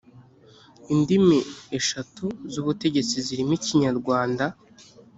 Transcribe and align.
indimi 0.93 1.37
eshatu 1.77 2.25
z 2.51 2.53
ubutegetsi 2.61 3.15
zirimo 3.25 3.53
ikinyarwanda 3.59 4.45